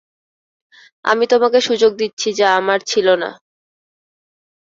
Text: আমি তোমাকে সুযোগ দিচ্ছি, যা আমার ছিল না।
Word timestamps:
আমি 1.05 1.25
তোমাকে 1.27 1.59
সুযোগ 1.61 1.91
দিচ্ছি, 1.95 2.29
যা 2.39 2.47
আমার 2.55 2.79
ছিল 2.91 3.07
না। 3.15 3.29